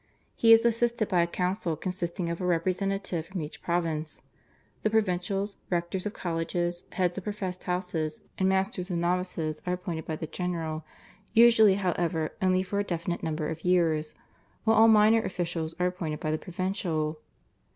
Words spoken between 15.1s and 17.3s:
officials are appointed by the provincial.